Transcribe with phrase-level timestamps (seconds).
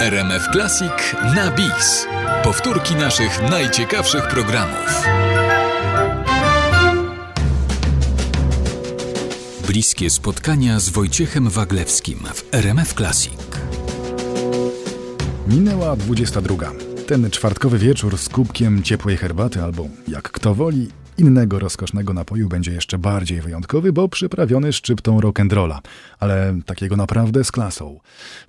[0.00, 2.06] RMF Classic na bis.
[2.42, 5.04] Powtórki naszych najciekawszych programów.
[9.66, 13.40] Bliskie spotkania z Wojciechem Waglewskim w RMF Classic.
[15.48, 16.72] Minęła 22.
[17.06, 20.88] Ten czwartkowy wieczór z kubkiem ciepłej herbaty albo, jak kto woli,
[21.20, 25.78] innego rozkosznego napoju będzie jeszcze bardziej wyjątkowy, bo przyprawiony szczyptą rock'n'rolla,
[26.18, 28.00] ale takiego naprawdę z klasą.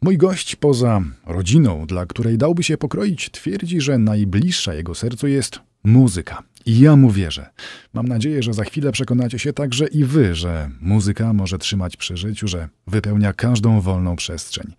[0.02, 5.60] Mój gość poza rodziną, dla której dałby się pokroić, twierdzi, że najbliższa jego sercu jest
[5.84, 6.44] muzyka.
[6.66, 7.50] I ja mu wierzę.
[7.94, 12.18] Mam nadzieję, że za chwilę przekonacie się także i wy, że muzyka może trzymać przy
[12.18, 14.74] życiu, że wypełnia każdą wolną przestrzeń.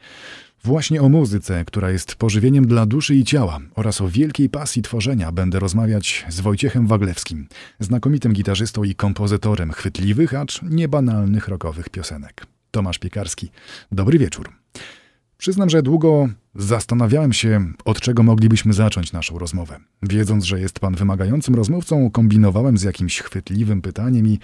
[0.64, 5.32] Właśnie o muzyce, która jest pożywieniem dla duszy i ciała oraz o wielkiej pasji tworzenia
[5.32, 7.48] będę rozmawiać z Wojciechem Waglewskim,
[7.80, 12.46] znakomitym gitarzystą i kompozytorem chwytliwych, acz niebanalnych rockowych piosenek.
[12.70, 13.50] Tomasz Piekarski.
[13.92, 14.52] Dobry wieczór.
[15.38, 19.78] Przyznam, że długo zastanawiałem się, od czego moglibyśmy zacząć naszą rozmowę.
[20.02, 24.38] Wiedząc, że jest pan wymagającym rozmówcą, kombinowałem z jakimś chwytliwym pytaniem i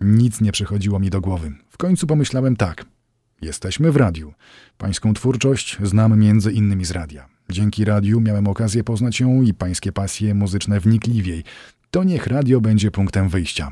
[0.00, 1.52] nic nie przychodziło mi do głowy.
[1.70, 2.84] W końcu pomyślałem tak–
[3.42, 4.32] Jesteśmy w radiu.
[4.78, 7.28] Pańską twórczość znam między innymi z radia.
[7.50, 11.44] Dzięki radiu miałem okazję poznać ją i pańskie pasje muzyczne wnikliwiej.
[11.90, 13.70] To niech radio będzie punktem wyjścia.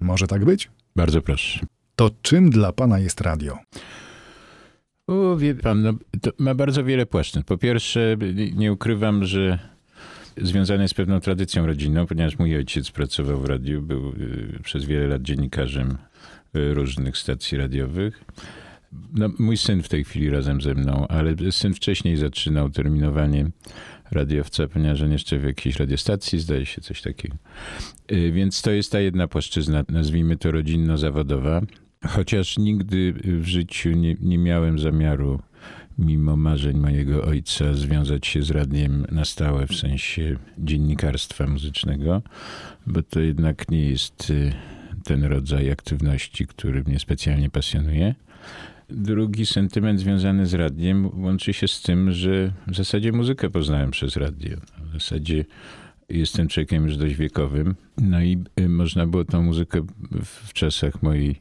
[0.00, 0.70] Może tak być?
[0.96, 1.66] Bardzo proszę.
[1.96, 3.58] To czym dla pana jest radio?
[5.06, 5.92] O, wie pan, no,
[6.38, 7.44] ma bardzo wiele płaszczyzn.
[7.44, 8.16] Po pierwsze,
[8.54, 9.58] nie ukrywam, że
[10.36, 14.84] związane jest z pewną tradycją rodzinną, ponieważ mój ojciec pracował w radiu, był y, przez
[14.84, 15.98] wiele lat dziennikarzem
[16.56, 18.24] y, różnych stacji radiowych.
[19.14, 23.50] No, mój syn w tej chwili razem ze mną, ale syn wcześniej zaczynał terminowanie
[24.10, 27.36] radiowca, ponieważ on jeszcze w jakiejś radiostacji, zdaje się, coś takiego.
[28.12, 31.60] Y, więc to jest ta jedna płaszczyzna, nazwijmy to rodzinno-zawodowa.
[32.08, 35.40] Chociaż nigdy w życiu nie, nie miałem zamiaru,
[35.98, 42.22] mimo marzeń mojego ojca, związać się z radiem na stałe, w sensie dziennikarstwa muzycznego,
[42.86, 44.52] bo to jednak nie jest y,
[45.04, 48.14] ten rodzaj aktywności, który mnie specjalnie pasjonuje.
[48.88, 54.16] Drugi sentyment związany z radiem łączy się z tym, że w zasadzie muzykę poznałem przez
[54.16, 54.56] radio.
[54.90, 55.44] W zasadzie
[56.08, 57.74] jestem człowiekiem już dość wiekowym.
[57.98, 59.86] No i y, można było tą muzykę
[60.24, 61.40] w czasach mojej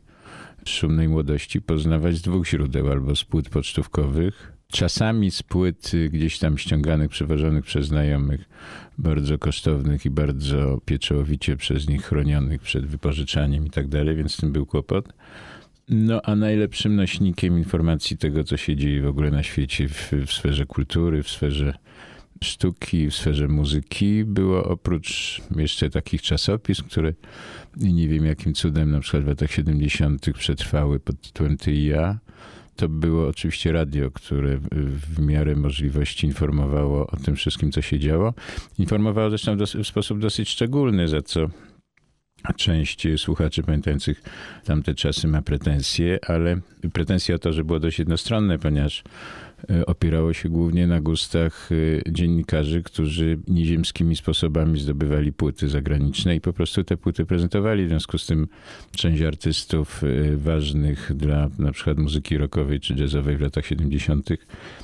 [0.65, 6.57] szumnej młodości poznawać z dwóch źródeł, albo z płyt pocztówkowych, czasami z płyt gdzieś tam
[6.57, 8.49] ściąganych, przewożonych przez znajomych,
[8.97, 14.51] bardzo kosztownych i bardzo pieczołowicie przez nich chronionych przed wypożyczaniem i tak dalej, więc tym
[14.51, 15.13] był kłopot.
[15.89, 20.33] No, a najlepszym nośnikiem informacji tego, co się dzieje w ogóle na świecie, w, w
[20.33, 21.73] sferze kultury, w sferze
[22.43, 27.13] sztuki, w sferze muzyki, było oprócz jeszcze takich czasopism, które
[27.77, 30.25] nie wiem jakim cudem na przykład w latach 70.
[30.33, 32.19] przetrwały pod tytułem Ty i ja,
[32.75, 38.33] to było oczywiście radio, które w miarę możliwości informowało o tym wszystkim, co się działo.
[38.79, 41.49] Informowało zresztą w sposób dosyć szczególny, za co
[42.55, 44.21] Część słuchaczy pamiętających
[44.65, 46.59] tamte czasy ma pretensje, ale
[46.93, 49.03] pretensje o to, że było dość jednostronne, ponieważ
[49.85, 56.53] opierało się głównie na gustach e, dziennikarzy, którzy nieziemskimi sposobami zdobywali płyty zagraniczne i po
[56.53, 57.85] prostu te płyty prezentowali.
[57.85, 58.47] W związku z tym
[58.91, 64.29] część artystów e, ważnych dla na przykład muzyki rockowej czy jazzowej w latach 70.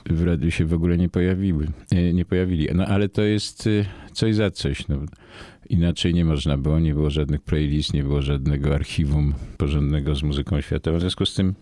[0.05, 1.67] w radiu się w ogóle nie pojawiły,
[2.13, 2.67] nie pojawili.
[2.75, 3.69] No ale to jest
[4.13, 4.87] coś za coś.
[4.87, 4.97] No
[5.69, 10.61] Inaczej nie można było, nie było żadnych playlist, nie było żadnego archiwum porządnego z muzyką
[10.61, 10.97] światową.
[10.97, 11.53] W związku z tym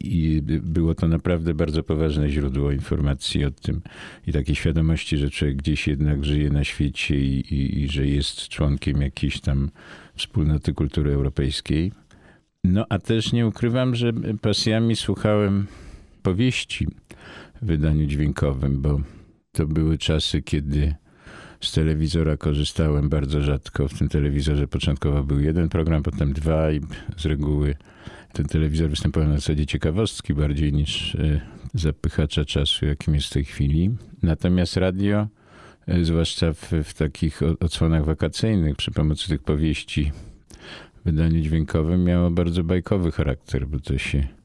[0.00, 3.80] i było to naprawdę bardzo poważne źródło informacji o tym
[4.26, 8.48] i takiej świadomości, że człowiek gdzieś jednak żyje na świecie i, i, i że jest
[8.48, 9.70] członkiem jakiejś tam
[10.14, 11.92] wspólnoty kultury europejskiej.
[12.64, 15.66] No a też nie ukrywam, że pasjami słuchałem
[16.22, 16.86] powieści
[17.62, 19.00] w wydaniu dźwiękowym, bo
[19.52, 20.94] to były czasy, kiedy
[21.60, 23.88] z telewizora korzystałem bardzo rzadko.
[23.88, 26.80] W tym telewizorze początkowo był jeden program, potem dwa i
[27.16, 27.74] z reguły
[28.32, 31.40] ten telewizor występował na zasadzie ciekawostki bardziej niż e,
[31.74, 33.90] zapychacza czasu, jakim jest w tej chwili.
[34.22, 35.28] Natomiast radio,
[35.86, 40.12] e, zwłaszcza w, w takich odsłonach wakacyjnych, przy pomocy tych powieści
[41.00, 44.39] w wydaniu dźwiękowym, miało bardzo bajkowy charakter, bo to się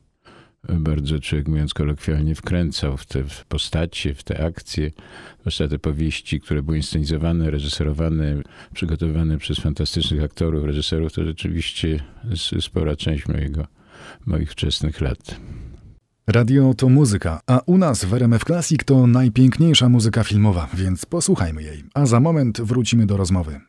[0.69, 4.91] bardzo człowiek, mówiąc kolokwialnie, wkręcał w te postacie, w te akcje,
[5.39, 8.35] zwłaszcza te powieści, które były inscenizowane, reżyserowane,
[8.73, 11.99] przygotowywane przez fantastycznych aktorów, reżyserów, to rzeczywiście
[12.59, 13.67] spora część mojego,
[14.25, 15.39] moich wczesnych lat.
[16.27, 21.63] Radio to muzyka, a u nas w RMF Classic to najpiękniejsza muzyka filmowa, więc posłuchajmy
[21.63, 21.83] jej.
[21.93, 23.59] A za moment wrócimy do rozmowy.